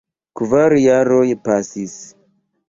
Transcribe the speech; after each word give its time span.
Kvar 0.39 0.75
jaroj 0.83 1.27
pasis. 1.49 1.95